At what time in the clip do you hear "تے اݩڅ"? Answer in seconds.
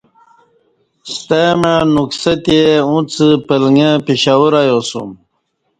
2.45-3.11